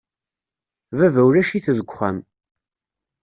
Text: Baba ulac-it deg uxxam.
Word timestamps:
Baba 0.97 1.21
ulac-it 1.27 1.65
deg 1.69 1.79
uxxam. 1.89 2.17